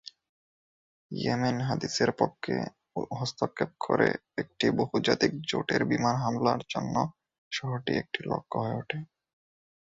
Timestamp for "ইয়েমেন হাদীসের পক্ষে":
1.11-2.55